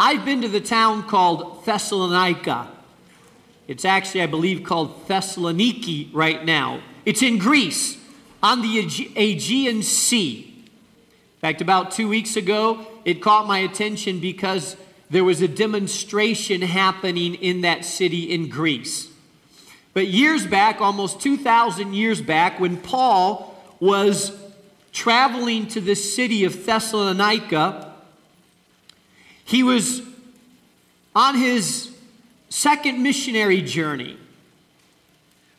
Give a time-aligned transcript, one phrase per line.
[0.00, 2.68] I've been to the town called Thessalonica.
[3.66, 6.80] It's actually, I believe, called Thessaloniki right now.
[7.04, 7.98] It's in Greece
[8.40, 10.54] on the Aegean Sea.
[10.64, 14.76] In fact, about two weeks ago, it caught my attention because
[15.10, 19.08] there was a demonstration happening in that city in Greece.
[19.94, 24.30] But years back, almost 2,000 years back, when Paul was
[24.92, 27.87] traveling to the city of Thessalonica,
[29.48, 30.02] he was
[31.16, 31.90] on his
[32.50, 34.18] second missionary journey.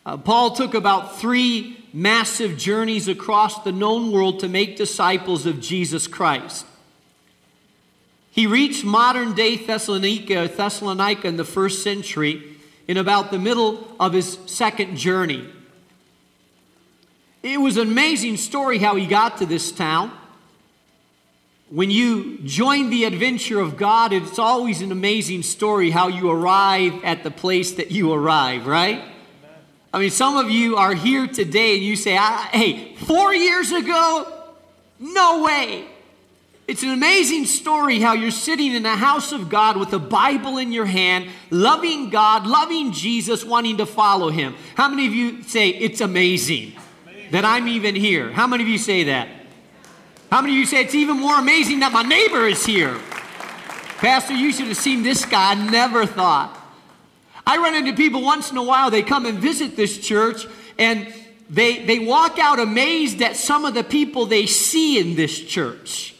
[0.05, 5.59] Uh, Paul took about three massive journeys across the known world to make disciples of
[5.59, 6.67] Jesus Christ.
[8.29, 14.13] He reached modern day Thessalonica, Thessalonica in the first century in about the middle of
[14.13, 15.49] his second journey.
[17.41, 20.11] It was an amazing story how he got to this town.
[21.69, 27.03] When you join the adventure of God, it's always an amazing story how you arrive
[27.03, 29.03] at the place that you arrive, right?
[29.93, 34.33] I mean, some of you are here today and you say, hey, four years ago?
[34.99, 35.85] No way.
[36.67, 40.57] It's an amazing story how you're sitting in the house of God with a Bible
[40.57, 44.55] in your hand, loving God, loving Jesus, wanting to follow Him.
[44.75, 46.73] How many of you say, It's amazing,
[47.05, 47.31] amazing.
[47.31, 48.31] that I'm even here?
[48.31, 49.38] How many of you say that?
[50.29, 52.99] How many of you say, It's even more amazing that my neighbor is here?
[53.97, 55.51] Pastor, you should have seen this guy.
[55.51, 56.55] I never thought.
[57.45, 60.45] I run into people once in a while, they come and visit this church,
[60.77, 61.11] and
[61.49, 66.13] they, they walk out amazed at some of the people they see in this church.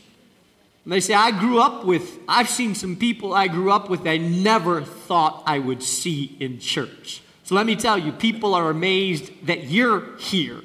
[0.83, 4.07] And they say, I grew up with, I've seen some people I grew up with
[4.07, 7.21] I never thought I would see in church.
[7.43, 10.61] So let me tell you, people are amazed that you're here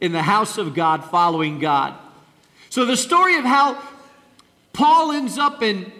[0.00, 1.94] in the house of God following God.
[2.76, 3.82] So the story of how
[4.74, 5.90] Paul ends up in,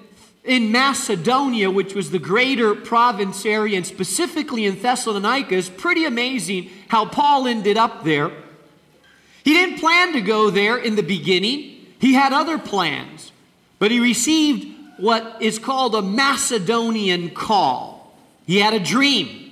[0.44, 6.68] in Macedonia, which was the greater province area, and specifically in Thessalonica, is pretty amazing
[6.88, 8.30] how Paul ended up there.
[9.42, 13.33] He didn't plan to go there in the beginning, he had other plans.
[13.78, 14.67] But he received
[14.98, 18.14] what is called a Macedonian call.
[18.46, 19.51] He had a dream.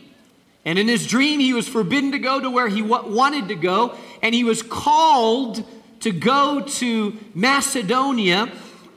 [0.67, 3.97] And in his dream, he was forbidden to go to where he wanted to go.
[4.21, 5.65] And he was called
[6.05, 8.51] to go to Macedonia,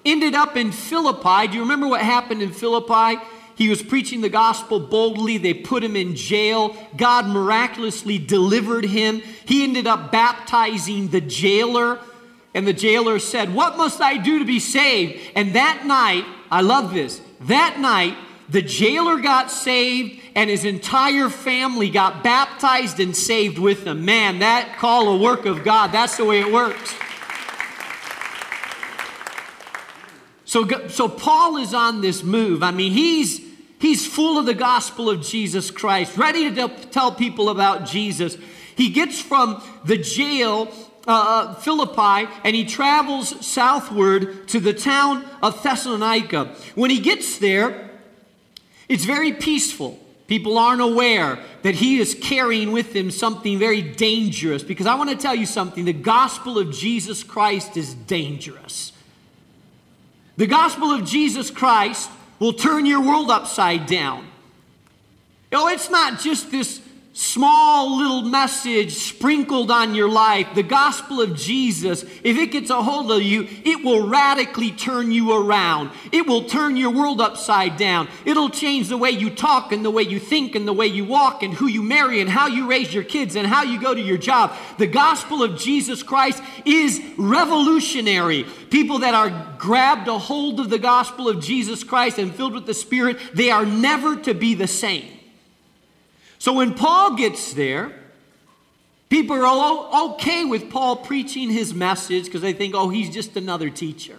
[0.05, 1.47] ended up in Philippi.
[1.47, 3.21] Do you remember what happened in Philippi?
[3.55, 5.37] He was preaching the gospel boldly.
[5.37, 6.75] They put him in jail.
[6.95, 9.21] God miraculously delivered him.
[9.45, 11.99] He ended up baptizing the jailer
[12.57, 15.21] and the jailer said, What must I do to be saved?
[15.35, 18.17] And that night, I love this, that night,
[18.49, 24.05] the jailer got saved and his entire family got baptized and saved with him.
[24.05, 25.91] Man, that call a work of God.
[25.91, 26.95] That's the way it works.
[30.45, 32.63] So, so Paul is on this move.
[32.63, 33.41] I mean, he's
[33.79, 38.37] he's full of the gospel of Jesus Christ, ready to tell people about Jesus.
[38.75, 40.71] He gets from the jail
[41.07, 46.55] uh, uh, Philippi and he travels southward to the town of Thessalonica.
[46.75, 47.86] When he gets there,
[48.89, 49.99] it's very peaceful.
[50.27, 55.09] People aren't aware that he is carrying with him something very dangerous because I want
[55.09, 58.91] to tell you something the gospel of Jesus Christ is dangerous.
[60.35, 62.09] The gospel of Jesus Christ
[62.39, 64.27] will turn your world upside down.
[65.51, 66.81] Oh, it's not just this
[67.17, 72.83] small little message sprinkled on your life, the gospel of Jesus, if it gets a
[72.83, 75.89] hold of you, it will radically turn you around.
[76.11, 78.07] It will turn your world upside down.
[78.23, 81.05] It'll change the way you talk and the way you think and the way you
[81.05, 83.95] walk and who you marry and how you raise your kids and how you go
[83.95, 84.55] to your job.
[84.77, 88.43] The gospel of Jesus Christ is revolutionary.
[88.69, 92.67] People that are grabbed a hold of the gospel of Jesus Christ and filled with
[92.67, 95.16] the Spirit, they are never to be the same.
[96.39, 97.91] So when Paul gets there,
[99.09, 103.35] people are all okay with Paul preaching his message because they think, oh, he's just
[103.35, 104.17] another teacher.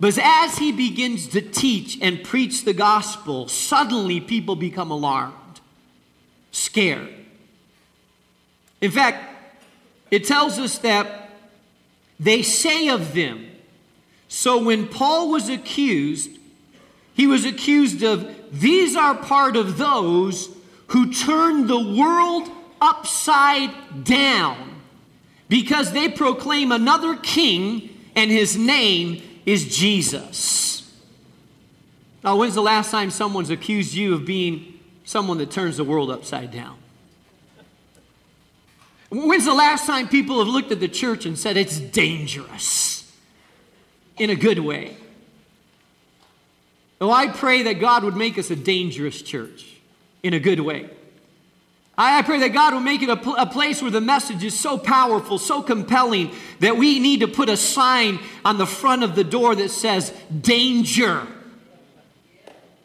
[0.00, 5.60] But as he begins to teach and preach the gospel, suddenly people become alarmed,
[6.50, 7.14] scared.
[8.80, 9.24] In fact,
[10.10, 11.30] it tells us that
[12.18, 13.46] they say of them.
[14.28, 16.30] So when Paul was accused,
[17.14, 20.48] he was accused of, these are part of those
[20.88, 22.48] who turned the world
[22.80, 24.82] upside down
[25.48, 30.90] because they proclaim another king and his name is Jesus.
[32.22, 36.10] Now, when's the last time someone's accused you of being someone that turns the world
[36.10, 36.78] upside down?
[39.10, 43.12] When's the last time people have looked at the church and said it's dangerous
[44.16, 44.96] in a good way?
[47.00, 49.73] Oh, I pray that God would make us a dangerous church
[50.24, 50.90] in a good way.
[51.96, 54.58] I pray that God will make it a, pl- a, place where the message is
[54.58, 59.14] so powerful, so compelling, that we need to put a sign on the front of
[59.14, 61.24] the door that says, Danger.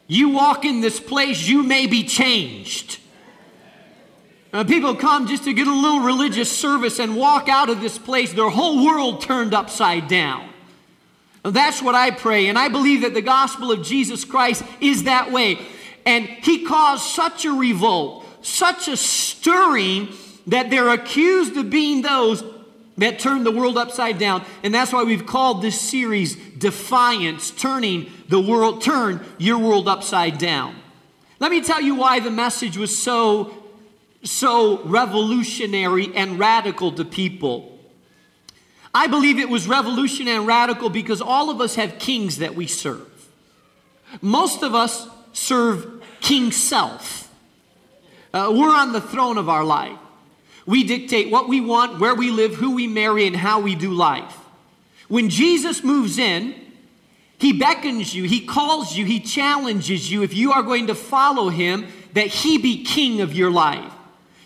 [0.06, 2.98] You walk in this place, you may be changed.
[4.66, 8.32] People come just to get a little religious service and walk out of this place,
[8.32, 10.48] their whole world turned upside down.
[11.42, 15.32] That's what I pray, and I believe that the gospel of Jesus Christ is that
[15.32, 15.58] way.
[16.06, 20.08] And he caused such a revolt such a stirring
[20.46, 22.42] that they're accused of being those
[22.96, 24.44] that turned the world upside down.
[24.62, 30.38] And that's why we've called this series Defiance, turning the world, turn your world upside
[30.38, 30.76] down.
[31.38, 33.54] Let me tell you why the message was so,
[34.22, 37.78] so revolutionary and radical to people.
[38.92, 42.66] I believe it was revolutionary and radical because all of us have kings that we
[42.66, 43.06] serve.
[44.20, 47.32] Most of us serve King Self.
[48.32, 49.98] Uh, we're on the throne of our life.
[50.66, 53.90] We dictate what we want, where we live, who we marry, and how we do
[53.90, 54.36] life.
[55.08, 56.54] When Jesus moves in,
[57.38, 61.48] he beckons you, he calls you, he challenges you, if you are going to follow
[61.48, 63.92] him, that he be king of your life.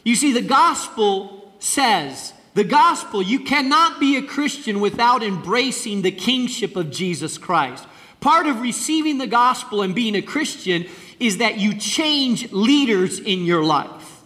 [0.04, 6.12] You see, the gospel says, the gospel, you cannot be a Christian without embracing the
[6.12, 7.84] kingship of Jesus Christ.
[8.24, 10.86] Part of receiving the gospel and being a Christian
[11.20, 14.22] is that you change leaders in your life.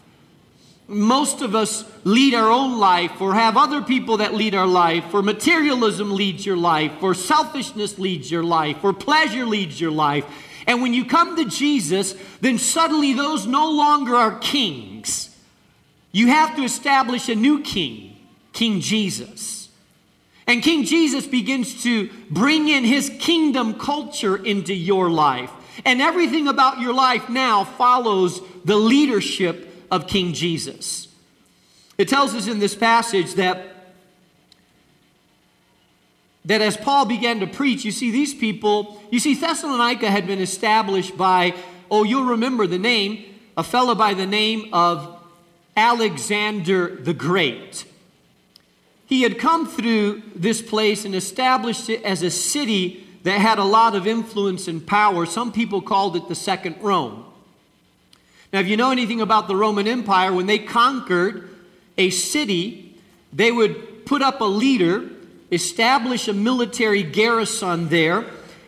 [0.87, 5.13] Most of us lead our own life or have other people that lead our life,
[5.13, 10.25] or materialism leads your life, or selfishness leads your life, or pleasure leads your life.
[10.69, 15.37] And when you come to Jesus, then suddenly those no longer are kings.
[16.13, 18.17] You have to establish a new king,
[18.53, 19.58] King Jesus.
[20.49, 25.53] And King Jesus begins to bring in his kingdom culture into your life.
[25.85, 31.09] And everything about your life now follows the leadership of King Jesus.
[31.99, 33.75] It tells us in this passage that
[36.45, 40.39] that as Paul began to preach, you see these people, you see Thessalonica had been
[40.39, 41.55] established by,
[41.91, 43.23] oh, you'll remember the name,
[43.55, 45.21] a fellow by the name of
[45.77, 47.85] Alexander the Great.
[49.09, 53.65] He had come through this place and established it as a city that had a
[53.65, 55.25] lot of influence and power.
[55.25, 57.25] Some people called it the Second Rome.
[58.53, 61.49] Now, if you know anything about the Roman Empire, when they conquered
[61.97, 62.99] a city,
[63.33, 65.09] they would put up a leader,
[65.51, 68.27] establish a military garrison there,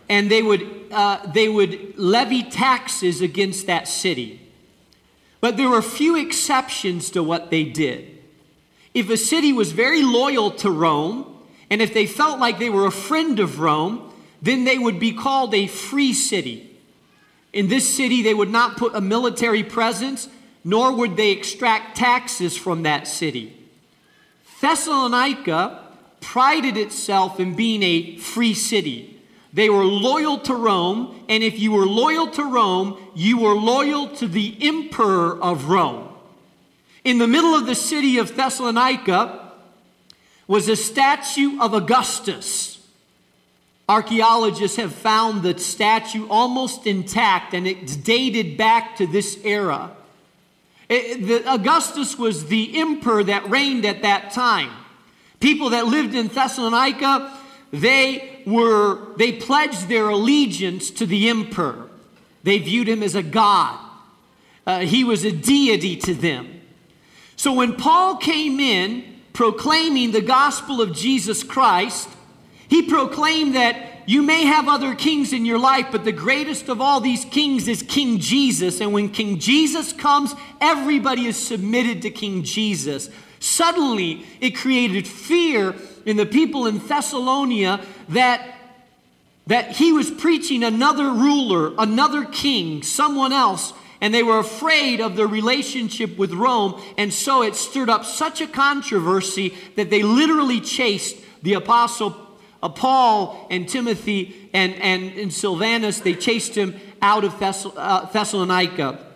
[0.09, 4.41] and they would, uh, they would levy taxes against that city.
[5.43, 8.10] But there were few exceptions to what they did.
[8.93, 11.27] If a city was very loyal to Rome,
[11.71, 15.13] and if they felt like they were a friend of Rome, then they would be
[15.13, 16.79] called a free city.
[17.53, 20.29] In this city, they would not put a military presence,
[20.65, 23.57] nor would they extract taxes from that city.
[24.61, 25.87] Thessalonica
[26.21, 29.21] prided itself in being a free city.
[29.53, 34.09] They were loyal to Rome, and if you were loyal to Rome, you were loyal
[34.17, 36.10] to the emperor of Rome.
[37.05, 39.53] In the middle of the city of Thessalonica
[40.47, 42.87] was a statue of Augustus.
[43.89, 49.91] Archaeologists have found the statue almost intact and it's dated back to this era.
[50.89, 54.71] It, the, Augustus was the emperor that reigned at that time.
[55.39, 57.37] People that lived in Thessalonica,
[57.73, 61.89] they were they pledged their allegiance to the emperor.
[62.43, 63.79] They viewed him as a god.
[64.67, 66.60] Uh, he was a deity to them.
[67.41, 72.07] So when Paul came in proclaiming the gospel of Jesus Christ,
[72.69, 76.83] he proclaimed that you may have other kings in your life, but the greatest of
[76.83, 78.83] all these kings is King Jesus.
[78.83, 83.09] And when King Jesus comes, everybody is submitted to King Jesus.
[83.39, 87.81] Suddenly, it created fear in the people in Thessalonia
[88.11, 88.55] that,
[89.47, 95.17] that he was preaching another ruler, another king, someone else and they were afraid of
[95.17, 100.61] their relationship with Rome, and so it stirred up such a controversy that they literally
[100.61, 102.17] chased the apostle
[102.63, 109.07] uh, Paul and Timothy and, and, and Silvanus, they chased him out of uh, Thessalonica.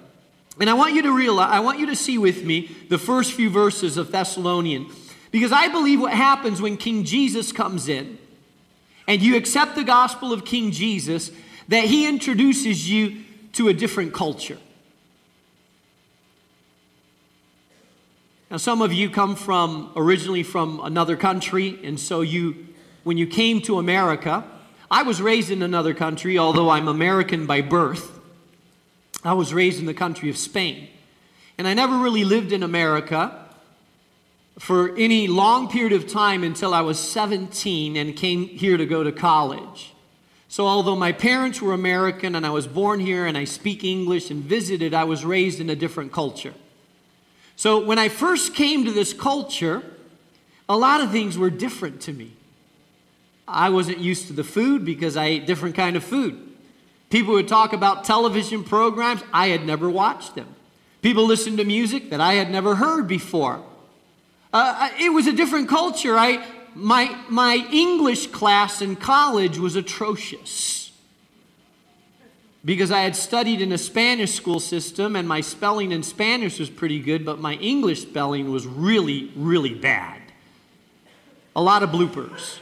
[0.61, 3.33] And I want you to realize, I want you to see with me the first
[3.33, 4.87] few verses of Thessalonian.
[5.31, 8.19] Because I believe what happens when King Jesus comes in
[9.09, 11.31] and you accept the gospel of King Jesus,
[11.69, 13.23] that he introduces you
[13.53, 14.59] to a different culture.
[18.55, 22.69] Now, some of you come from originally from another country, and so you
[23.03, 24.45] when you came to America,
[24.89, 28.17] I was raised in another country, although I'm American by birth.
[29.25, 30.87] I was raised in the country of Spain.
[31.59, 33.45] And I never really lived in America
[34.61, 39.03] for any long period of time until I was 17 and came here to go
[39.03, 39.95] to college.
[40.47, 44.31] So, although my parents were American and I was born here and I speak English
[44.31, 46.55] and visited, I was raised in a different culture.
[47.57, 49.83] So, when I first came to this culture,
[50.69, 52.33] a lot of things were different to me.
[53.47, 56.41] I wasn't used to the food because I ate different kind of food.
[57.11, 60.49] People would talk about television programs, I had never watched them.
[61.03, 63.63] People listened to music that I had never heard before.
[64.53, 66.17] Uh, it was a different culture.
[66.19, 66.45] I,
[66.75, 70.84] my, my English class in college was atrocious
[72.65, 76.71] because I had studied in a Spanish school system and my spelling in Spanish was
[76.71, 80.21] pretty good, but my English spelling was really, really bad.
[81.55, 82.59] A lot of bloopers.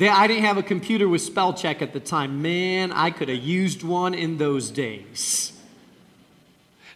[0.00, 2.42] I didn't have a computer with spell check at the time.
[2.42, 5.52] Man, I could have used one in those days.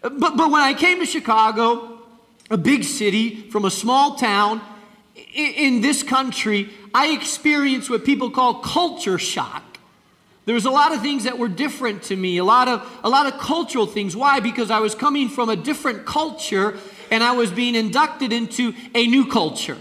[0.01, 1.99] But, but when I came to Chicago,
[2.51, 4.61] a big city, from a small town
[5.35, 9.68] in this country, I experienced what people call culture shock.
[10.49, 13.09] There was a lot of things that were different to me, a lot of a
[13.11, 14.17] lot of cultural things.
[14.17, 14.41] Why?
[14.41, 16.79] Because I was coming from a different culture
[17.11, 19.77] and I was being inducted into a new culture.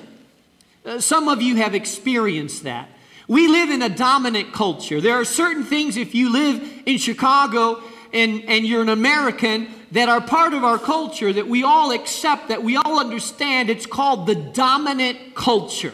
[0.86, 2.90] Uh, some of you have experienced that.
[3.30, 5.00] We live in a dominant culture.
[5.00, 7.82] There are certain things if you live in Chicago
[8.12, 12.50] and, and you're an American that are part of our culture that we all accept,
[12.50, 13.70] that we all understand.
[13.70, 15.94] It's called the dominant culture.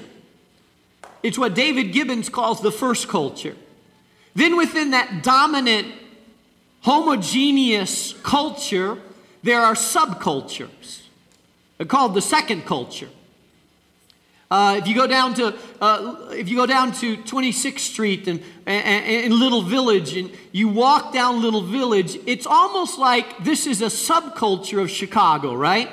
[1.21, 3.55] It's what David Gibbons calls the first culture.
[4.35, 5.87] Then within that dominant,
[6.81, 8.97] homogeneous culture,
[9.43, 11.01] there are subcultures.
[11.77, 13.09] They're called the second culture.
[14.49, 18.39] Uh, if you go down to uh, if you go down to 26th Street and,
[18.67, 23.87] in Little Village and you walk down Little Village, it's almost like this is a
[23.87, 25.89] subculture of Chicago, right?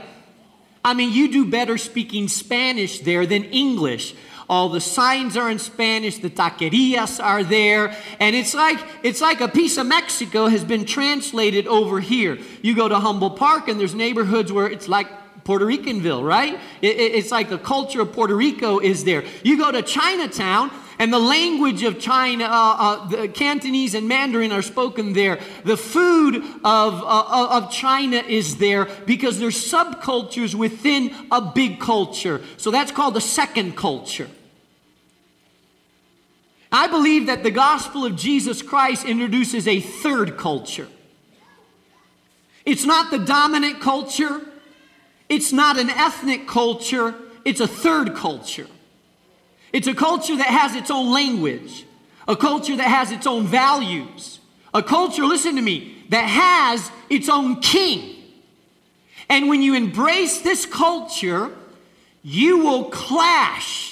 [0.85, 4.15] I mean, you do better speaking Spanish there than English.
[4.51, 9.41] All the signs are in Spanish, the taquerias are there, and it's like it's like
[9.41, 12.37] a piece of Mexico has been translated over here.
[12.61, 15.07] You go to Humboldt Park and there's neighborhoods where it's like
[15.45, 16.55] Puerto Ricanville, right?
[16.83, 19.23] It, it, it's like the culture of Puerto Rico is there.
[19.45, 24.51] You go to Chinatown, and the language of China, uh, uh, the Cantonese and Mandarin
[24.51, 25.39] are spoken there.
[25.65, 32.43] The food of, uh, of China is there because there's subcultures within a big culture.
[32.57, 34.29] So that's called the second culture.
[36.73, 40.89] I believe that the gospel of Jesus Christ introduces a third culture.
[42.65, 44.41] It's not the dominant culture.
[45.31, 48.67] It's not an ethnic culture, it's a third culture.
[49.73, 51.87] It's a culture that has its own language,
[52.27, 54.41] a culture that has its own values,
[54.75, 58.17] a culture, listen to me, that has its own king.
[59.29, 61.53] And when you embrace this culture,
[62.25, 63.90] you will clash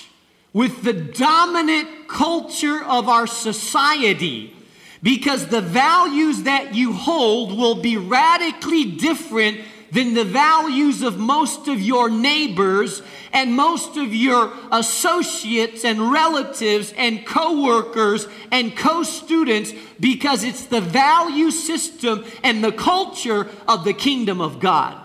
[0.52, 4.54] with the dominant culture of our society
[5.02, 9.60] because the values that you hold will be radically different
[9.92, 13.02] than the values of most of your neighbors
[13.32, 21.50] and most of your associates and relatives and coworkers and co-students because it's the value
[21.50, 24.98] system and the culture of the kingdom of God.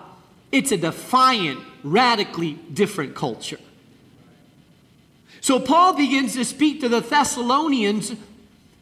[0.52, 3.60] It's a defiant, radically different culture.
[5.44, 8.14] So Paul begins to speak to the Thessalonians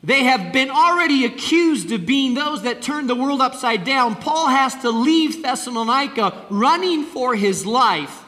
[0.03, 4.15] they have been already accused of being those that turned the world upside down.
[4.15, 8.23] Paul has to leave Thessalonica running for his life.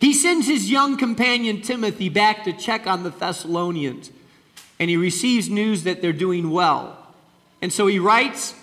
[0.00, 4.10] He sends his young companion Timothy back to check on the Thessalonians,
[4.78, 6.98] and he receives news that they're doing well.
[7.60, 8.54] And so he writes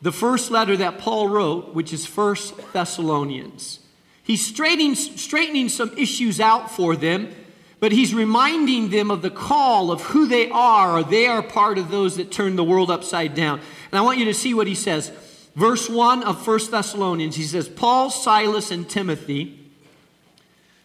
[0.00, 3.80] the first letter that Paul wrote, which is First Thessalonians.
[4.22, 7.34] He's straightening, straightening some issues out for them
[7.80, 10.98] but he's reminding them of the call of who they are.
[10.98, 13.60] or They are part of those that turn the world upside down.
[13.90, 15.12] And I want you to see what he says.
[15.54, 19.60] Verse 1 of 1 Thessalonians, he says, Paul, Silas, and Timothy,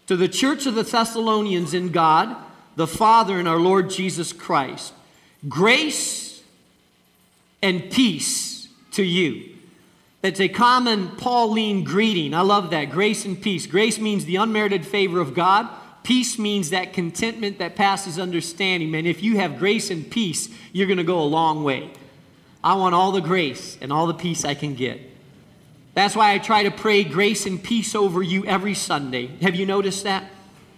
[0.07, 2.35] to the church of the Thessalonians in God,
[2.75, 4.93] the Father, and our Lord Jesus Christ,
[5.47, 6.43] grace
[7.61, 9.55] and peace to you.
[10.21, 12.33] That's a common Pauline greeting.
[12.33, 12.85] I love that.
[12.85, 13.65] Grace and peace.
[13.65, 15.69] Grace means the unmerited favor of God.
[16.03, 18.91] Peace means that contentment that passes understanding.
[18.91, 21.91] Man, if you have grace and peace, you're going to go a long way.
[22.63, 24.99] I want all the grace and all the peace I can get.
[25.93, 29.27] That's why I try to pray grace and peace over you every Sunday.
[29.41, 30.23] Have you noticed that?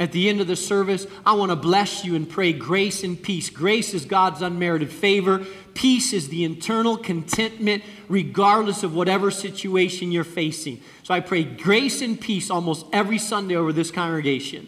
[0.01, 3.21] at the end of the service, I want to bless you and pray grace and
[3.21, 3.51] peace.
[3.51, 5.45] Grace is God's unmerited favor.
[5.75, 10.81] Peace is the internal contentment, regardless of whatever situation you're facing.
[11.03, 14.67] So I pray grace and peace almost every Sunday over this congregation.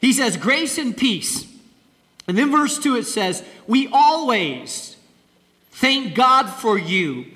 [0.00, 1.46] He says, Grace and peace.
[2.26, 4.96] And then verse 2 it says, We always
[5.72, 7.26] thank God for you,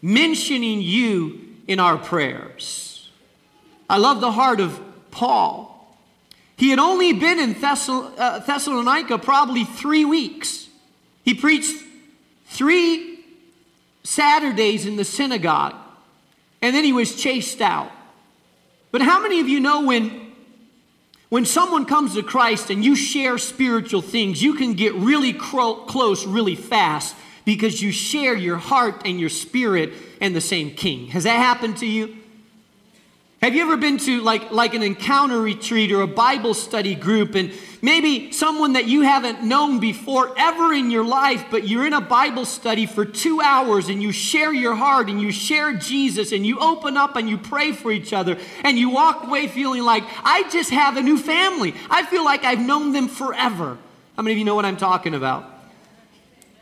[0.00, 3.10] mentioning you in our prayers.
[3.88, 5.70] I love the heart of Paul.
[6.56, 10.68] He had only been in uh, Thessalonica probably three weeks.
[11.24, 11.82] He preached
[12.46, 13.24] three
[14.04, 15.74] Saturdays in the synagogue,
[16.62, 17.90] and then he was chased out.
[18.92, 20.23] But how many of you know when,
[21.34, 25.74] when someone comes to Christ and you share spiritual things, you can get really cro-
[25.74, 31.08] close really fast because you share your heart and your spirit and the same king?
[31.08, 32.18] Has that happened to you?
[33.42, 37.34] Have you ever been to like, like an encounter retreat or a Bible study group
[37.34, 41.92] and maybe someone that you haven't known before ever in your life, but you're in
[41.92, 46.32] a Bible study for two hours and you share your heart and you share Jesus
[46.32, 49.82] and you open up and you pray for each other and you walk away feeling
[49.82, 51.74] like, I just have a new family.
[51.90, 53.76] I feel like I've known them forever.
[54.16, 55.44] How many of you know what I'm talking about?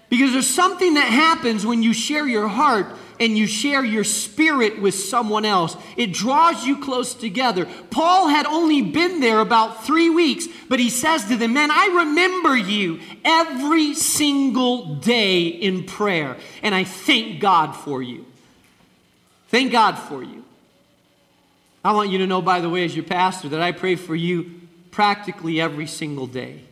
[0.09, 2.87] Because there's something that happens when you share your heart
[3.23, 5.76] and you share your spirit with someone else.
[5.97, 7.69] It draws you close together.
[7.91, 11.87] Paul had only been there about three weeks, but he says to them, Man, I
[11.87, 18.26] remember you every single day in prayer, and I thank God for you.
[19.49, 20.45] Thank God for you.
[21.85, 24.17] I want you to know, by the way, as your pastor, that I pray for
[24.17, 26.62] you practically every single day.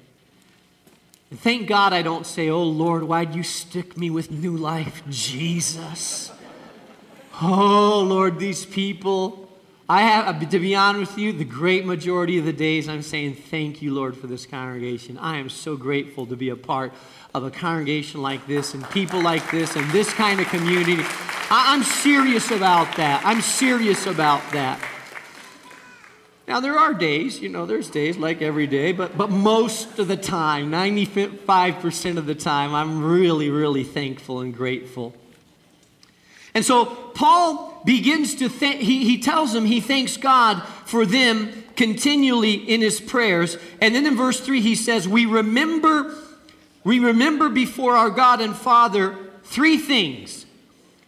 [1.31, 5.05] And thank God I don't say, Oh Lord, why'd you stick me with new life,
[5.09, 6.33] Jesus?
[7.43, 9.49] Oh Lord, these people.
[9.89, 13.35] I have, to be honest with you, the great majority of the days I'm saying,
[13.35, 15.19] Thank you, Lord, for this congregation.
[15.19, 16.93] I am so grateful to be a part
[17.35, 20.99] of a congregation like this and people like this and this kind of community.
[20.99, 23.23] I, I'm serious about that.
[23.25, 24.81] I'm serious about that.
[26.47, 30.09] Now, there are days, you know, there's days like every day, but, but most of
[30.09, 35.15] the time, 95% of the time, I'm really, really thankful and grateful.
[36.55, 41.53] And so Paul begins to think, he, he tells them he thanks God for them
[41.77, 43.57] continually in his prayers.
[43.81, 46.15] And then in verse 3, he says, We remember,
[46.85, 50.47] we remember before our God and Father three things.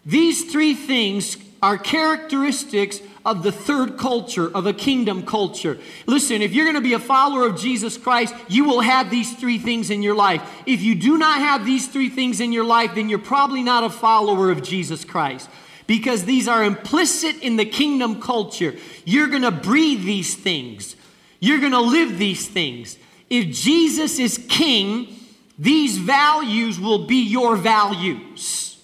[0.04, 5.78] These three things are characteristics of the third culture, of a kingdom culture.
[6.06, 9.34] Listen, if you're going to be a follower of Jesus Christ, you will have these
[9.34, 10.42] three things in your life.
[10.66, 13.84] If you do not have these three things in your life, then you're probably not
[13.84, 15.48] a follower of Jesus Christ
[15.86, 18.74] because these are implicit in the kingdom culture.
[19.04, 20.96] You're going to breathe these things,
[21.40, 22.98] you're going to live these things.
[23.30, 25.16] If Jesus is king,
[25.58, 28.78] these values will be your values.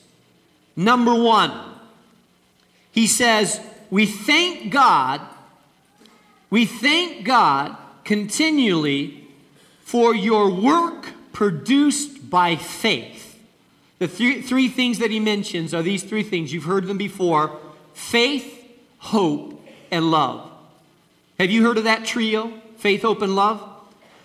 [0.74, 1.52] Number one,
[2.92, 5.20] he says, we thank God,
[6.50, 9.28] we thank God continually
[9.80, 13.38] for your work produced by faith.
[13.98, 16.52] The three, three things that he mentions are these three things.
[16.52, 17.58] You've heard them before
[17.94, 18.66] faith,
[18.98, 20.50] hope, and love.
[21.38, 22.52] Have you heard of that trio?
[22.76, 23.66] Faith, hope, and love?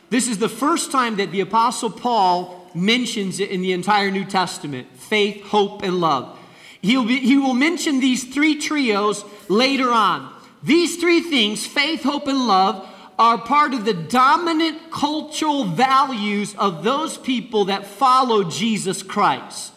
[0.09, 4.25] This is the first time that the Apostle Paul mentions it in the entire New
[4.25, 6.37] Testament faith, hope, and love.
[6.83, 10.31] He'll be, he will mention these three trios later on.
[10.61, 16.83] These three things, faith, hope, and love, are part of the dominant cultural values of
[16.83, 19.71] those people that follow Jesus Christ.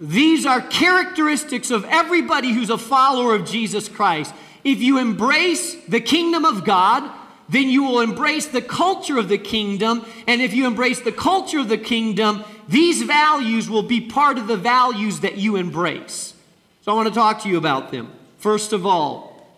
[0.00, 4.34] These are characteristics of everybody who's a follower of Jesus Christ.
[4.64, 7.10] If you embrace the kingdom of God,
[7.48, 10.04] then you will embrace the culture of the kingdom.
[10.26, 14.46] And if you embrace the culture of the kingdom, these values will be part of
[14.46, 16.34] the values that you embrace.
[16.82, 18.12] So I want to talk to you about them.
[18.38, 19.48] First of all,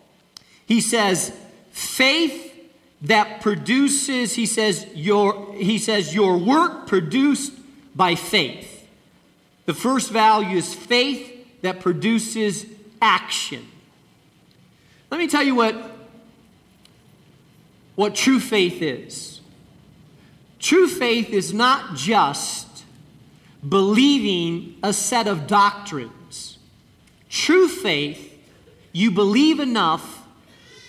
[0.65, 1.31] he says,
[1.71, 2.53] faith
[3.01, 7.53] that produces, he says, your, he says, your work produced
[7.95, 8.87] by faith.
[9.65, 12.65] The first value is faith that produces
[13.01, 13.67] action.
[15.11, 15.75] Let me tell you what,
[17.95, 19.41] what true faith is.
[20.59, 22.66] True faith is not just
[23.67, 26.57] believing a set of doctrines.
[27.29, 28.37] True faith,
[28.91, 30.25] you believe enough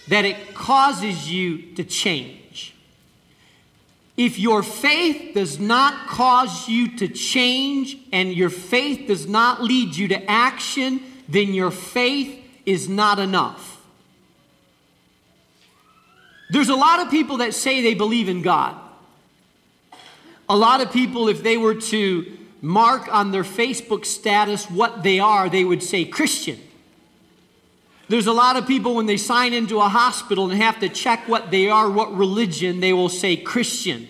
[0.08, 2.74] that it causes you to change.
[4.16, 9.94] If your faith does not cause you to change and your faith does not lead
[9.94, 13.80] you to action, then your faith is not enough.
[16.50, 18.76] There's a lot of people that say they believe in God.
[20.48, 25.20] A lot of people, if they were to mark on their Facebook status what they
[25.20, 26.58] are, they would say Christian.
[28.08, 31.28] There's a lot of people when they sign into a hospital and have to check
[31.28, 34.08] what they are, what religion, they will say Christian.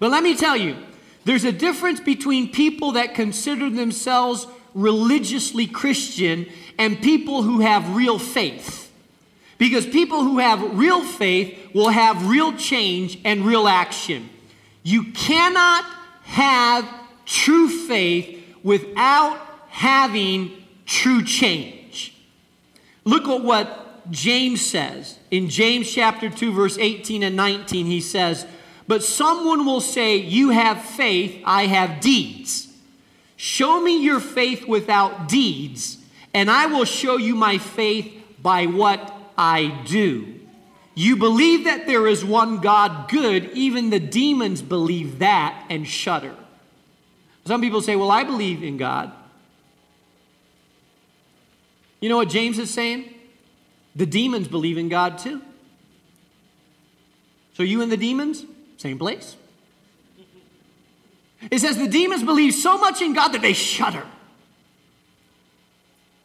[0.00, 0.76] But let me tell you,
[1.24, 6.46] there's a difference between people that consider themselves religiously Christian
[6.78, 8.90] and people who have real faith.
[9.58, 14.28] Because people who have real faith will have real change and real action.
[14.82, 15.84] You cannot
[16.24, 16.88] have
[17.26, 20.52] true faith without having
[20.86, 22.14] true change.
[23.04, 25.18] Look at what James says.
[25.30, 28.46] In James chapter 2, verse 18 and 19, he says,
[28.86, 32.68] But someone will say, You have faith, I have deeds.
[33.36, 35.98] Show me your faith without deeds,
[36.32, 40.40] and I will show you my faith by what I do.
[40.94, 46.36] You believe that there is one God good, even the demons believe that and shudder.
[47.44, 49.12] Some people say, Well, I believe in God.
[52.00, 53.12] You know what James is saying?
[53.94, 55.40] The demons believe in God too.
[57.54, 58.44] So you and the demons,
[58.76, 59.36] same place.
[61.50, 64.04] It says the demons believe so much in God that they shudder.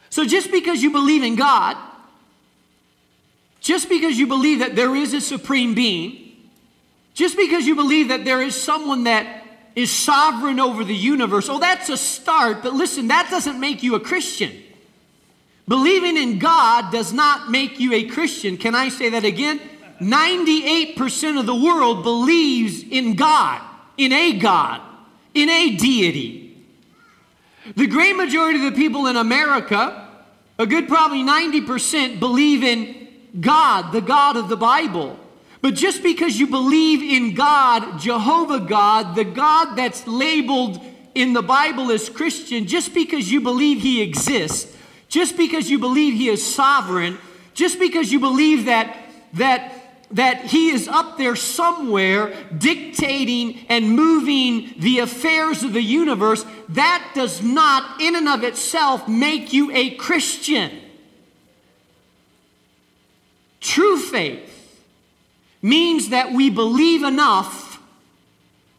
[0.09, 1.77] So just because you believe in God,
[3.59, 6.33] just because you believe that there is a supreme being,
[7.13, 9.36] just because you believe that there is someone that
[9.77, 13.93] is sovereign over the universe, oh, that's a start, but listen, that doesn't make you
[13.93, 14.51] a Christian.
[15.67, 18.57] Believing in God does not make you a Christian.
[18.57, 19.61] Can I say that again?
[20.01, 23.61] 98% of the world believes in God,
[23.97, 24.81] in a God,
[25.35, 26.57] in a deity.
[27.75, 30.09] The great majority of the people in America,
[30.57, 33.09] a good probably 90%, believe in
[33.39, 35.19] God, the God of the Bible.
[35.67, 40.79] But just because you believe in God, Jehovah God, the God that's labeled
[41.13, 44.73] in the Bible as Christian, just because you believe He exists,
[45.09, 47.17] just because you believe He is sovereign,
[47.53, 48.95] just because you believe that,
[49.33, 56.45] that, that He is up there somewhere dictating and moving the affairs of the universe,
[56.69, 60.71] that does not, in and of itself, make you a Christian.
[63.59, 64.46] True faith
[65.61, 67.81] means that we believe enough,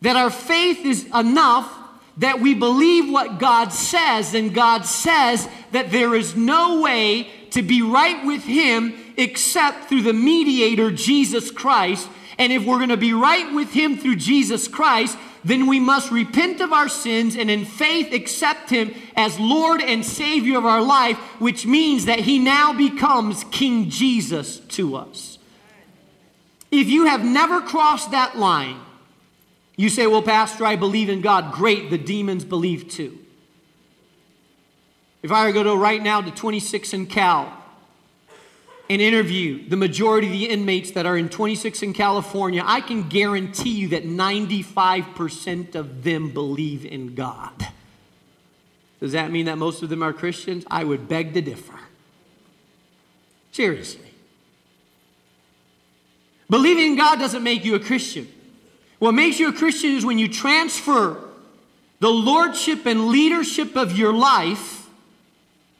[0.02, 1.74] that our faith is enough
[2.18, 7.62] that we believe what God says, and God says that there is no way to
[7.62, 12.08] be right with Him except through the mediator, Jesus Christ.
[12.36, 16.10] And if we're going to be right with Him through Jesus Christ, then we must
[16.10, 20.82] repent of our sins and in faith accept Him as Lord and Savior of our
[20.82, 25.37] life, which means that He now becomes King Jesus to us.
[26.70, 28.80] If you have never crossed that line,
[29.76, 31.52] you say, Well, Pastor, I believe in God.
[31.52, 33.18] Great, the demons believe too.
[35.22, 37.52] If I were to go right now to 26 and Cal
[38.90, 43.08] and interview the majority of the inmates that are in 26 in California, I can
[43.08, 47.68] guarantee you that 95% of them believe in God.
[49.00, 50.64] Does that mean that most of them are Christians?
[50.70, 51.78] I would beg to differ.
[53.52, 54.07] Seriously.
[56.50, 58.26] Believing in God doesn't make you a Christian.
[58.98, 61.22] What makes you a Christian is when you transfer
[62.00, 64.86] the lordship and leadership of your life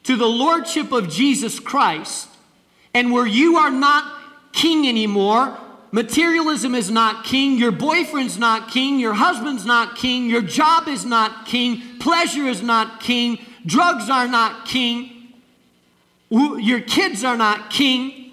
[0.03, 2.27] to the lordship of Jesus Christ,
[2.93, 4.19] and where you are not
[4.51, 5.57] king anymore.
[5.91, 7.57] Materialism is not king.
[7.57, 8.99] Your boyfriend's not king.
[8.99, 10.29] Your husband's not king.
[10.29, 11.81] Your job is not king.
[11.99, 13.39] Pleasure is not king.
[13.65, 15.33] Drugs are not king.
[16.29, 18.31] Your kids are not king.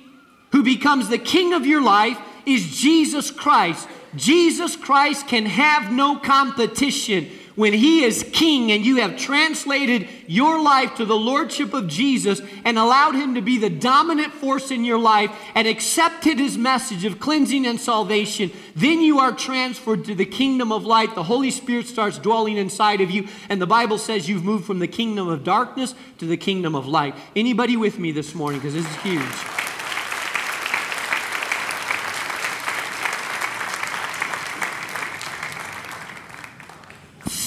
[0.53, 3.89] Who becomes the king of your life is Jesus Christ.
[4.15, 7.29] Jesus Christ can have no competition.
[7.57, 12.43] When He is King and you have translated your life to the Lordship of Jesus
[12.67, 17.07] and allowed Him to be the dominant force in your life and accepted His message
[17.07, 21.15] of cleansing and salvation, then you are transferred to the kingdom of light.
[21.15, 24.79] The Holy Spirit starts dwelling inside of you, and the Bible says you've moved from
[24.79, 27.15] the kingdom of darkness to the kingdom of light.
[27.35, 28.61] Anybody with me this morning?
[28.61, 29.66] Because this is huge.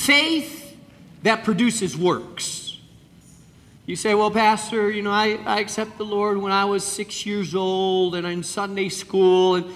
[0.10, 0.76] Faith
[1.22, 2.80] that produces works.
[3.86, 7.28] You say, well, Pastor, you know, I, I accept the Lord when I was six
[7.28, 9.54] years old and in Sunday school.
[9.54, 9.68] And,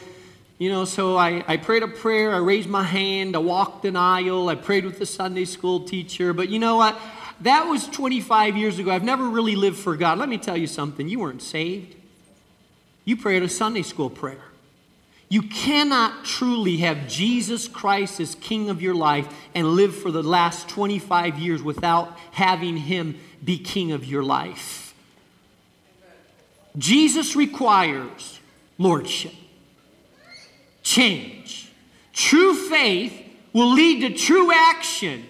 [0.58, 3.96] you know, so I, I prayed a prayer, I raised my hand, I walked an
[3.96, 6.34] aisle, I prayed with the Sunday school teacher.
[6.34, 7.00] But you know what?
[7.41, 8.89] That was 25 years ago.
[8.89, 10.17] I've never really lived for God.
[10.17, 11.08] Let me tell you something.
[11.08, 11.93] You weren't saved.
[13.06, 14.41] You prayed a Sunday school prayer.
[15.34, 20.22] You cannot truly have Jesus Christ as King of your life and live for the
[20.22, 24.93] last 25 years without having Him be King of your life.
[26.78, 28.39] Jesus requires
[28.78, 29.34] lordship,
[30.84, 31.72] change.
[32.13, 33.19] True faith
[33.54, 35.26] will lead to true action.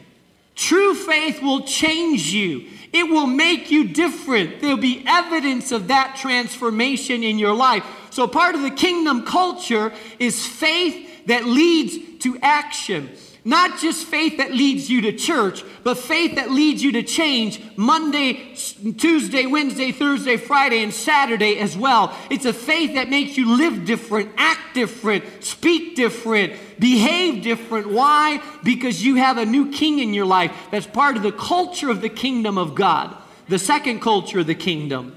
[0.54, 2.68] True faith will change you.
[2.92, 4.60] It will make you different.
[4.60, 7.86] There'll be evidence of that transformation in your life.
[8.14, 13.10] So, part of the kingdom culture is faith that leads to action.
[13.44, 17.60] Not just faith that leads you to church, but faith that leads you to change
[17.76, 18.54] Monday,
[19.00, 22.16] Tuesday, Wednesday, Thursday, Friday, and Saturday as well.
[22.30, 27.90] It's a faith that makes you live different, act different, speak different, behave different.
[27.90, 28.44] Why?
[28.64, 32.02] Because you have a new king in your life that's part of the culture of
[32.02, 33.18] the kingdom of God.
[33.50, 35.16] The second culture of the kingdom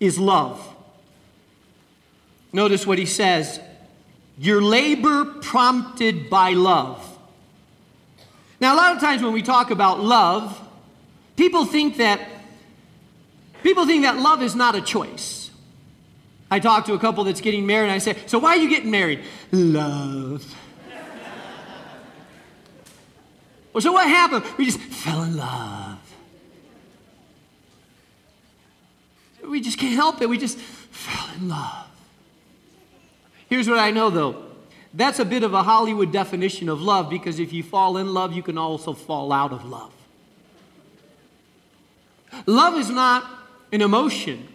[0.00, 0.76] is love.
[2.52, 3.60] Notice what he says
[4.38, 7.04] your labor prompted by love.
[8.60, 10.60] Now, a lot of times when we talk about love,
[11.36, 12.20] people think that
[13.62, 15.50] people think that love is not a choice.
[16.50, 18.68] I talk to a couple that's getting married and I say, "So why are you
[18.68, 20.54] getting married?" Love.
[23.72, 24.44] well, so what happened?
[24.56, 25.98] We just fell in love.
[29.46, 30.28] We just can't help it.
[30.28, 31.86] We just fell in love.
[33.48, 34.44] Here's what I know though
[34.94, 38.32] that's a bit of a Hollywood definition of love because if you fall in love,
[38.32, 39.92] you can also fall out of love.
[42.46, 43.24] Love is not
[43.72, 44.48] an emotion,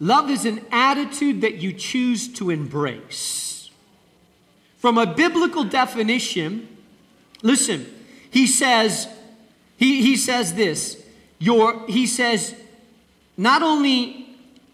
[0.00, 3.70] love is an attitude that you choose to embrace.
[4.78, 6.68] From a biblical definition,
[7.42, 7.86] listen,
[8.30, 9.08] he says,
[9.76, 11.02] he, he says this,
[11.38, 12.54] your, he says,
[13.36, 14.28] not only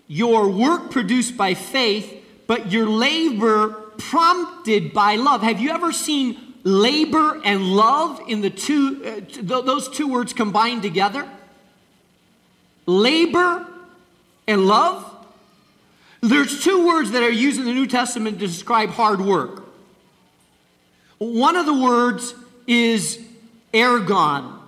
[0.07, 2.22] your work produced by faith,
[2.53, 5.41] but your labor prompted by love.
[5.41, 10.35] Have you ever seen labor and love in the two, uh, th- those two words
[10.35, 11.27] combined together?
[12.85, 13.67] Labor
[14.47, 15.27] and love?
[16.21, 19.65] There's two words that are used in the New Testament to describe hard work.
[21.17, 22.35] One of the words
[22.67, 23.19] is
[23.73, 24.59] ergon.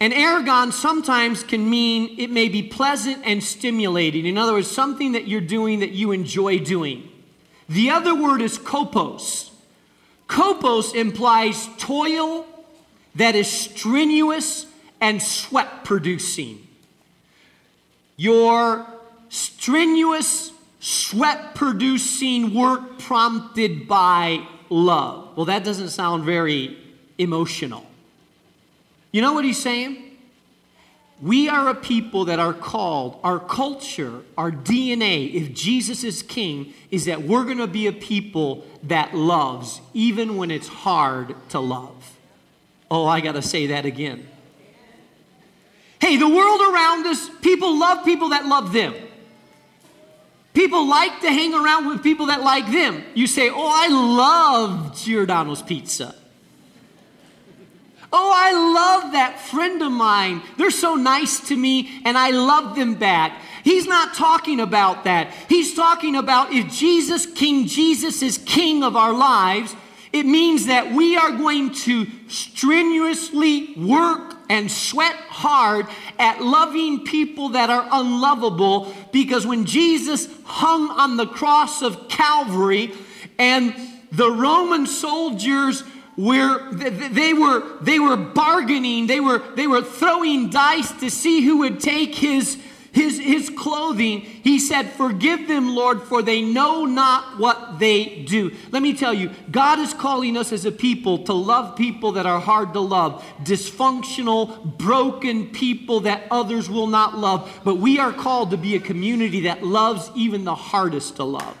[0.00, 4.26] And ergon sometimes can mean it may be pleasant and stimulating.
[4.26, 7.08] In other words, something that you're doing that you enjoy doing.
[7.68, 9.50] The other word is kopos.
[10.28, 12.46] Kopos implies toil
[13.16, 14.66] that is strenuous
[15.00, 16.66] and sweat producing.
[18.16, 18.86] Your
[19.28, 25.36] strenuous, sweat producing work prompted by love.
[25.36, 26.78] Well, that doesn't sound very
[27.16, 27.87] emotional.
[29.12, 30.04] You know what he's saying?
[31.20, 36.72] We are a people that are called, our culture, our DNA, if Jesus is king,
[36.92, 41.58] is that we're going to be a people that loves, even when it's hard to
[41.58, 42.16] love.
[42.90, 44.28] Oh, I got to say that again.
[46.00, 48.94] Hey, the world around us, people love people that love them.
[50.54, 53.04] People like to hang around with people that like them.
[53.14, 56.14] You say, Oh, I love Giordano's pizza.
[58.12, 60.42] Oh, I love that friend of mine.
[60.56, 63.40] They're so nice to me, and I love them back.
[63.64, 65.32] He's not talking about that.
[65.48, 69.76] He's talking about if Jesus, King Jesus, is king of our lives,
[70.12, 75.86] it means that we are going to strenuously work and sweat hard
[76.18, 82.92] at loving people that are unlovable because when Jesus hung on the cross of Calvary
[83.38, 83.74] and
[84.10, 85.84] the Roman soldiers
[86.18, 91.58] where they were they were bargaining they were they were throwing dice to see who
[91.58, 92.58] would take his
[92.90, 94.22] his his clothing.
[94.22, 98.50] He said forgive them lord for they know not what they do.
[98.72, 102.26] Let me tell you god is calling us as a people to love people that
[102.26, 107.60] are hard to love dysfunctional broken people that others will not love.
[107.62, 111.56] But we are called to be a community that loves even the hardest to love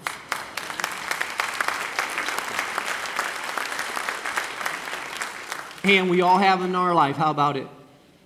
[5.84, 7.16] and we all have in our life.
[7.16, 7.66] How about it?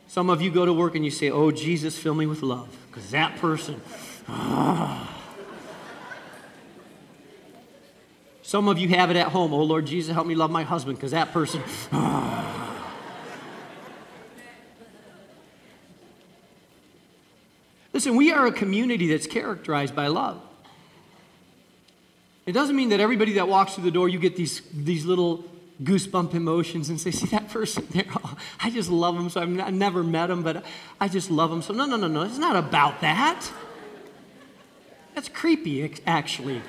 [0.08, 2.68] Some of you go to work and you say, Oh, Jesus, fill me with love.
[2.88, 3.80] Because that person,
[4.28, 5.08] ah.
[8.42, 9.54] Some of you have it at home.
[9.54, 11.62] Oh, Lord Jesus, help me love my husband because that person,
[11.92, 12.52] ah.
[17.92, 20.40] Listen, we are a community that's characterized by love.
[22.46, 25.44] It doesn't mean that everybody that walks through the door, you get these, these little
[25.82, 27.86] goosebump emotions and say, see that person.
[28.60, 29.28] I just love them.
[29.30, 30.64] So I've, n- I've never met them, but
[31.00, 31.62] I just love them.
[31.62, 32.22] So no, no, no, no.
[32.22, 33.50] It's not about that.
[35.14, 36.62] That's creepy, actually.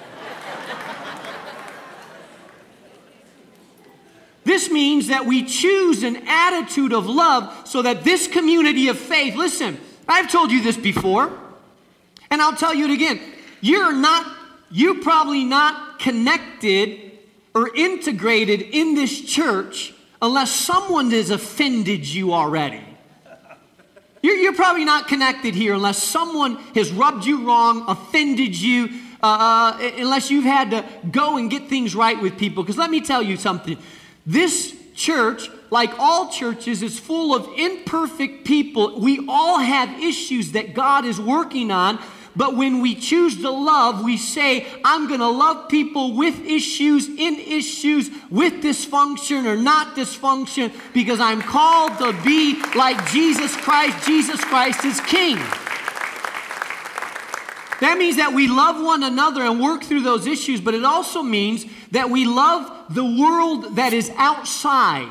[4.46, 9.36] This means that we choose an attitude of love so that this community of faith,
[9.36, 11.32] listen, I've told you this before,
[12.30, 13.22] and I'll tell you it again.
[13.62, 14.36] You're not,
[14.70, 17.12] you're probably not connected
[17.56, 19.93] or integrated in this church
[20.24, 22.82] unless someone has offended you already.
[24.22, 28.88] You're, you're probably not connected here unless someone has rubbed you wrong, offended you,
[29.22, 32.64] uh, uh, unless you've had to go and get things right with people.
[32.64, 33.78] Because let me tell you something
[34.26, 38.98] this church, like all churches, is full of imperfect people.
[38.98, 42.00] We all have issues that God is working on.
[42.36, 47.08] But when we choose to love, we say, I'm going to love people with issues,
[47.08, 54.08] in issues, with dysfunction or not dysfunction, because I'm called to be like Jesus Christ.
[54.08, 55.38] Jesus Christ is King.
[57.82, 61.22] That means that we love one another and work through those issues, but it also
[61.22, 65.10] means that we love the world that is outside,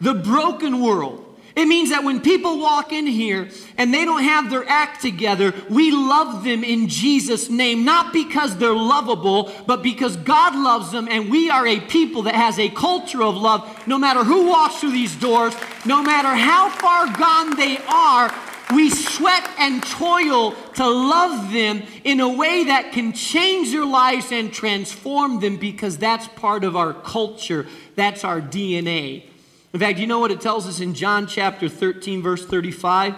[0.00, 1.24] the broken world.
[1.58, 5.52] It means that when people walk in here and they don't have their act together,
[5.68, 11.08] we love them in Jesus' name, not because they're lovable, but because God loves them
[11.10, 13.88] and we are a people that has a culture of love.
[13.88, 15.52] No matter who walks through these doors,
[15.84, 18.32] no matter how far gone they are,
[18.72, 24.30] we sweat and toil to love them in a way that can change their lives
[24.30, 27.66] and transform them because that's part of our culture.
[27.96, 29.27] That's our DNA.
[29.72, 33.14] In fact, you know what it tells us in John chapter 13, verse 35?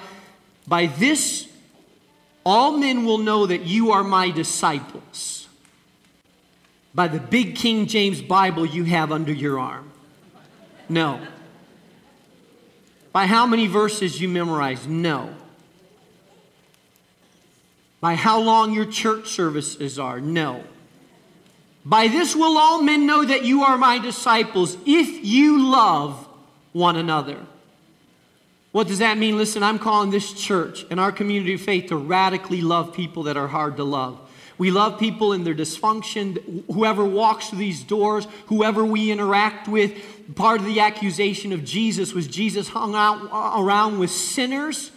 [0.67, 1.49] By this,
[2.45, 5.49] all men will know that you are my disciples.
[6.95, 9.93] By the big King James Bible you have under your arm.
[10.89, 11.21] No.
[13.13, 14.87] By how many verses you memorize?
[14.87, 15.35] No.
[18.01, 20.21] By how long your church services are?
[20.21, 20.65] No.
[21.85, 26.27] By this will all men know that you are my disciples if you love
[26.73, 27.39] one another.
[28.73, 29.37] What does that mean?
[29.37, 33.37] Listen, I'm calling this church and our community of faith to radically love people that
[33.37, 34.19] are hard to love.
[34.59, 40.37] We love people in their dysfunction, whoever walks through these doors, whoever we interact with.
[40.37, 44.93] Part of the accusation of Jesus was Jesus hung out uh, around with sinners.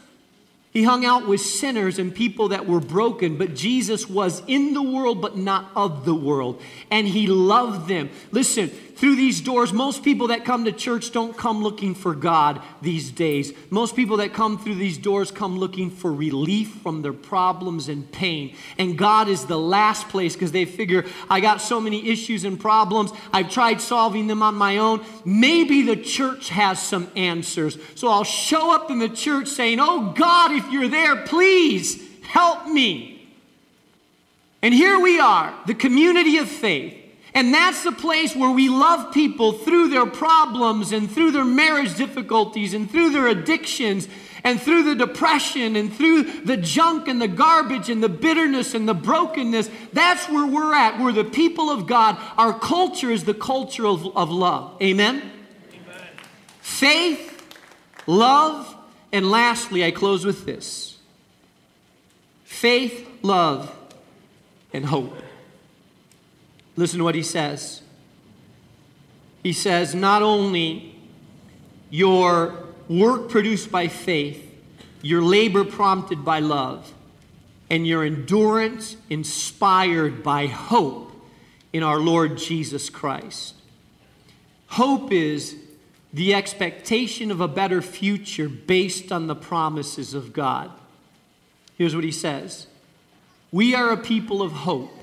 [0.74, 4.82] He hung out with sinners and people that were broken, but Jesus was in the
[4.84, 6.62] world, but not of the world.
[6.92, 8.10] And he loved them.
[8.32, 12.62] Listen, through these doors, most people that come to church don't come looking for God
[12.82, 13.52] these days.
[13.70, 18.10] Most people that come through these doors come looking for relief from their problems and
[18.12, 18.56] pain.
[18.78, 22.60] And God is the last place because they figure, I got so many issues and
[22.60, 23.12] problems.
[23.32, 25.04] I've tried solving them on my own.
[25.26, 27.78] Maybe the church has some answers.
[27.96, 32.68] So I'll show up in the church saying, Oh God, if you're there, please help
[32.68, 33.28] me.
[34.62, 37.03] And here we are, the community of faith
[37.36, 41.96] and that's the place where we love people through their problems and through their marriage
[41.96, 44.08] difficulties and through their addictions
[44.44, 48.88] and through the depression and through the junk and the garbage and the bitterness and
[48.88, 49.70] the brokenness.
[49.94, 51.00] That's where we're at.
[51.00, 52.18] We're the people of God.
[52.38, 54.80] Our culture is the culture of, of love.
[54.82, 55.32] Amen?
[55.74, 56.02] Amen?
[56.62, 57.56] Faith,
[58.06, 58.76] love,
[59.12, 61.00] and lastly, I close with this
[62.44, 63.76] faith, love,
[64.72, 65.16] and hope.
[66.76, 67.82] Listen to what he says.
[69.44, 70.96] He says, not only
[71.90, 74.50] your work produced by faith,
[75.02, 76.94] your labor prompted by love,
[77.70, 81.12] and your endurance inspired by hope
[81.74, 83.56] in our Lord Jesus Christ.
[84.68, 85.58] Hope is
[86.14, 90.72] the expectation of a better future based on the promises of God.
[91.76, 92.68] Here's what he says
[93.52, 95.03] We are a people of hope.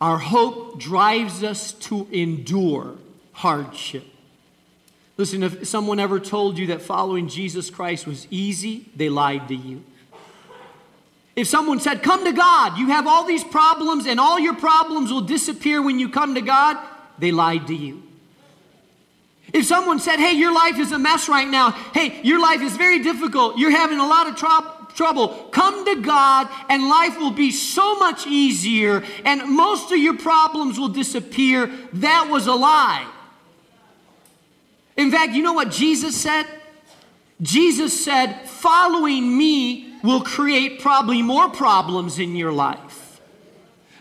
[0.00, 2.96] Our hope drives us to endure
[3.32, 4.04] hardship.
[5.16, 9.54] Listen, if someone ever told you that following Jesus Christ was easy, they lied to
[9.54, 9.82] you.
[11.34, 15.10] If someone said, Come to God, you have all these problems and all your problems
[15.10, 16.76] will disappear when you come to God,
[17.18, 18.02] they lied to you.
[19.52, 22.76] If someone said, Hey, your life is a mess right now, hey, your life is
[22.76, 27.30] very difficult, you're having a lot of trouble trouble, come to God and life will
[27.30, 31.70] be so much easier and most of your problems will disappear.
[31.92, 33.06] That was a lie.
[34.96, 36.46] In fact, you know what Jesus said?
[37.42, 43.20] Jesus said, following me will create probably more problems in your life.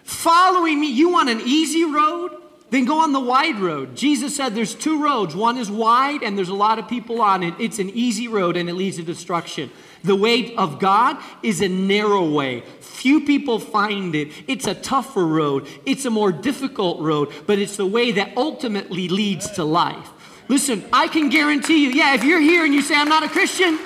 [0.03, 2.31] Following me, you want an easy road?
[2.75, 3.95] then go on the wide road.
[3.95, 5.35] Jesus said there's two roads.
[5.35, 7.53] One is wide and there's a lot of people on it.
[7.59, 9.71] It's an easy road and it leads to destruction.
[10.05, 12.63] The way of God is a narrow way.
[12.79, 14.31] Few people find it.
[14.47, 15.67] It's a tougher road.
[15.85, 20.09] It's a more difficult road, but it's the way that ultimately leads to life.
[20.47, 23.29] Listen, I can guarantee you, yeah, if you're here and you say, I'm not a
[23.29, 23.79] Christian,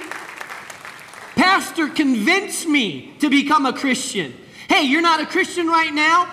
[1.35, 4.33] Pastor convince me to become a Christian.
[4.67, 6.29] Hey, you're not a Christian right now?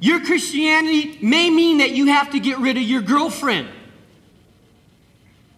[0.00, 3.68] Your Christianity may mean that you have to get rid of your girlfriend.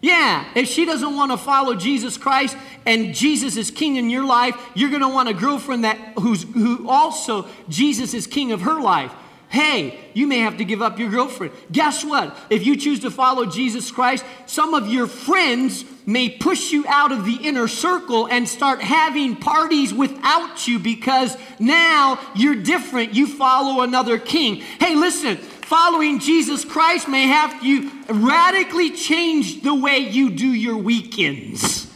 [0.01, 4.25] Yeah, if she doesn't want to follow Jesus Christ and Jesus is king in your
[4.25, 8.61] life, you're going to want a girlfriend that who's who also Jesus is king of
[8.61, 9.13] her life.
[9.51, 11.53] Hey, you may have to give up your girlfriend.
[11.73, 12.37] Guess what?
[12.49, 17.11] If you choose to follow Jesus Christ, some of your friends may push you out
[17.11, 23.13] of the inner circle and start having parties without you because now you're different.
[23.13, 24.55] You follow another king.
[24.79, 25.37] Hey, listen,
[25.71, 31.89] following Jesus Christ may have you radically change the way you do your weekends.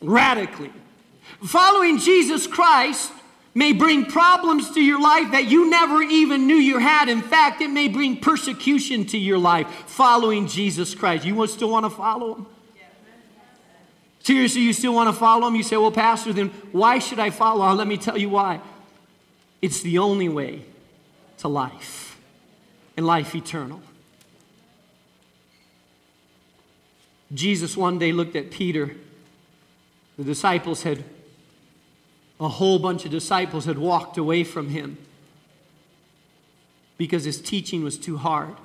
[0.00, 0.70] Radically.
[1.42, 3.10] Following Jesus Christ
[3.52, 7.08] may bring problems to your life that you never even knew you had.
[7.08, 11.24] In fact, it may bring persecution to your life following Jesus Christ.
[11.24, 12.46] You still want to follow him?
[14.20, 15.56] Seriously, you still want to follow him?
[15.56, 17.74] You say, well, Pastor, then why should I follow?
[17.74, 18.60] Let me tell you why.
[19.60, 20.62] It's the only way
[21.38, 22.11] to life
[22.96, 23.80] and life eternal.
[27.34, 28.96] Jesus one day looked at Peter.
[30.18, 31.04] The disciples had
[32.38, 34.98] a whole bunch of disciples had walked away from him
[36.98, 38.56] because his teaching was too hard.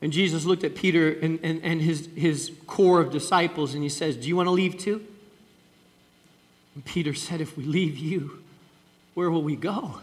[0.00, 3.88] And Jesus looked at Peter and, and, and his, his core of disciples and he
[3.88, 5.04] says, Do you want to leave too?
[6.74, 8.42] And Peter said, If we leave you,
[9.14, 9.98] where will we go?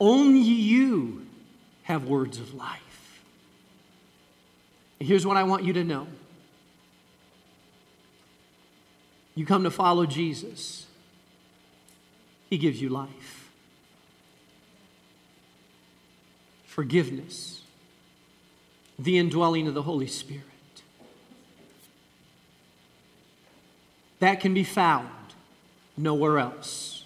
[0.00, 1.26] Only you
[1.90, 3.22] have words of life.
[5.00, 6.06] And here's what I want you to know
[9.34, 10.86] you come to follow Jesus.
[12.48, 13.50] He gives you life,
[16.64, 17.62] forgiveness,
[18.98, 20.44] the indwelling of the Holy Spirit.
[24.18, 25.08] That can be found
[25.96, 26.99] nowhere else.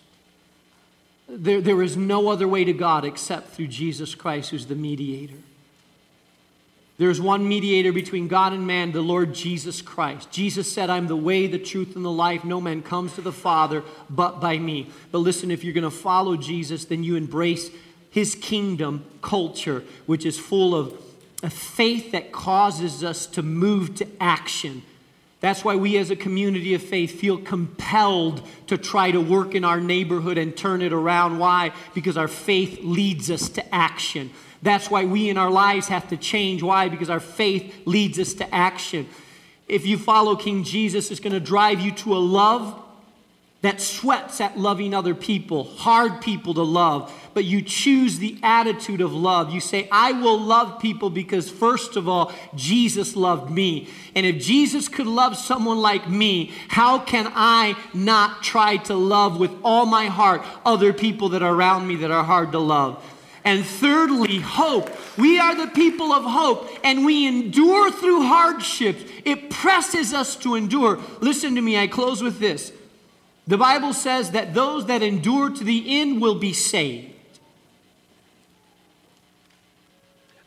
[1.28, 5.38] There, there is no other way to God except through Jesus Christ, who's the mediator.
[6.96, 10.30] There's one mediator between God and man, the Lord Jesus Christ.
[10.30, 12.44] Jesus said, I'm the way, the truth, and the life.
[12.44, 14.90] No man comes to the Father but by me.
[15.10, 17.70] But listen, if you're going to follow Jesus, then you embrace
[18.10, 20.96] his kingdom culture, which is full of
[21.42, 24.82] a faith that causes us to move to action.
[25.44, 29.62] That's why we as a community of faith feel compelled to try to work in
[29.62, 31.38] our neighborhood and turn it around.
[31.38, 31.72] Why?
[31.92, 34.30] Because our faith leads us to action.
[34.62, 36.62] That's why we in our lives have to change.
[36.62, 36.88] Why?
[36.88, 39.06] Because our faith leads us to action.
[39.68, 42.82] If you follow King Jesus, it's going to drive you to a love
[43.64, 49.00] that sweats at loving other people, hard people to love, but you choose the attitude
[49.00, 49.50] of love.
[49.50, 53.88] You say, I will love people because, first of all, Jesus loved me.
[54.14, 59.40] And if Jesus could love someone like me, how can I not try to love
[59.40, 63.02] with all my heart other people that are around me that are hard to love?
[63.44, 64.90] And thirdly, hope.
[65.16, 69.02] We are the people of hope and we endure through hardships.
[69.24, 71.00] It presses us to endure.
[71.20, 72.70] Listen to me, I close with this.
[73.46, 77.12] The Bible says that those that endure to the end will be saved.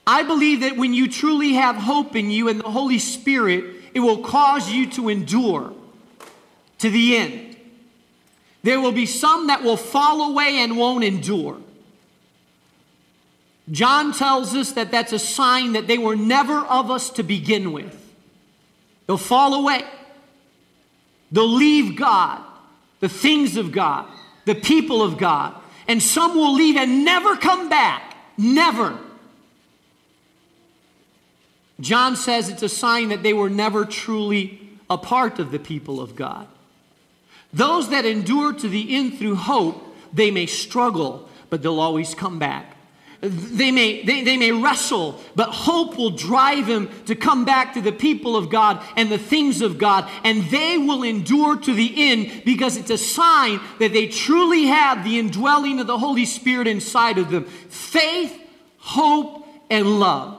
[0.05, 3.99] I believe that when you truly have hope in you and the Holy Spirit, it
[3.99, 5.73] will cause you to endure
[6.79, 7.57] to the end.
[8.63, 11.57] There will be some that will fall away and won't endure.
[13.69, 17.73] John tells us that that's a sign that they were never of us to begin
[17.73, 18.13] with.
[19.05, 19.83] They'll fall away.
[21.31, 22.41] They'll leave God,
[22.99, 24.07] the things of God,
[24.45, 25.55] the people of God.
[25.87, 28.15] And some will leave and never come back.
[28.37, 28.97] Never.
[31.79, 35.99] John says it's a sign that they were never truly a part of the people
[35.99, 36.47] of God.
[37.53, 42.39] Those that endure to the end through hope, they may struggle, but they'll always come
[42.39, 42.76] back.
[43.19, 47.81] They may, they, they may wrestle, but hope will drive them to come back to
[47.81, 52.11] the people of God and the things of God, and they will endure to the
[52.11, 56.67] end because it's a sign that they truly have the indwelling of the Holy Spirit
[56.67, 58.39] inside of them faith,
[58.77, 60.36] hope, and love.